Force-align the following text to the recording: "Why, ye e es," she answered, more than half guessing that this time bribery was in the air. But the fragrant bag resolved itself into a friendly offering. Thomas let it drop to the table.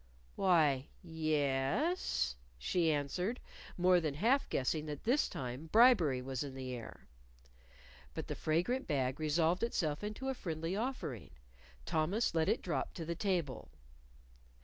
"Why, 0.35 0.87
ye 1.03 1.35
e 1.35 1.43
es," 1.43 2.35
she 2.57 2.91
answered, 2.91 3.39
more 3.77 3.99
than 4.01 4.15
half 4.15 4.49
guessing 4.49 4.87
that 4.87 5.03
this 5.03 5.29
time 5.29 5.67
bribery 5.71 6.23
was 6.23 6.43
in 6.43 6.55
the 6.55 6.73
air. 6.73 7.07
But 8.15 8.25
the 8.25 8.33
fragrant 8.33 8.87
bag 8.87 9.19
resolved 9.19 9.61
itself 9.61 10.03
into 10.03 10.29
a 10.29 10.33
friendly 10.33 10.75
offering. 10.75 11.29
Thomas 11.85 12.33
let 12.33 12.49
it 12.49 12.63
drop 12.63 12.95
to 12.95 13.05
the 13.05 13.13
table. 13.13 13.69